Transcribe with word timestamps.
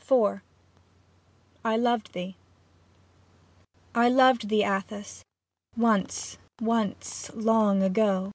IV 0.00 0.40
I 1.64 1.76
LOVED 1.76 2.12
THEE 2.12 2.36
I 3.92 4.08
LOVED 4.08 4.48
thee, 4.50 4.62
Atthis, 4.62 5.24
once, 5.76 6.38
once 6.60 7.32
long 7.34 7.82
ago. 7.82 8.30